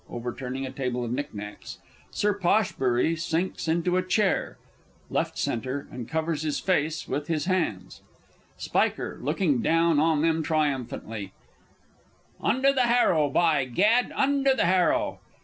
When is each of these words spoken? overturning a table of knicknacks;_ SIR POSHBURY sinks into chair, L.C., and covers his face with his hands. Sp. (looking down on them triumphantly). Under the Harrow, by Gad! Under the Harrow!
overturning 0.09 0.65
a 0.65 0.71
table 0.71 1.05
of 1.05 1.11
knicknacks;_ 1.11 1.77
SIR 2.09 2.33
POSHBURY 2.39 3.15
sinks 3.15 3.67
into 3.67 4.01
chair, 4.01 4.57
L.C., 5.15 5.51
and 5.51 6.09
covers 6.09 6.41
his 6.41 6.59
face 6.59 7.07
with 7.07 7.27
his 7.27 7.45
hands. 7.45 8.01
Sp. 8.57 8.97
(looking 9.19 9.61
down 9.61 9.99
on 9.99 10.23
them 10.23 10.41
triumphantly). 10.41 11.33
Under 12.41 12.73
the 12.73 12.87
Harrow, 12.89 13.29
by 13.29 13.63
Gad! 13.65 14.11
Under 14.15 14.55
the 14.55 14.65
Harrow! 14.65 15.19